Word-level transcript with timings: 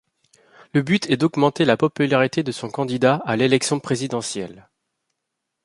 Le 0.73 0.81
but 0.81 1.07
est 1.11 1.17
d'augmenter 1.17 1.63
la 1.63 1.77
popularité 1.77 2.41
de 2.41 2.51
son 2.51 2.71
candidat 2.71 3.17
à 3.23 3.35
l'élection 3.35 3.79
présidentielle. 3.79 4.67